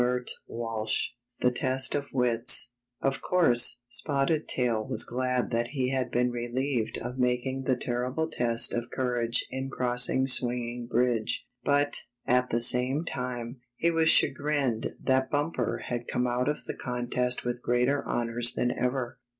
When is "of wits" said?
1.93-2.71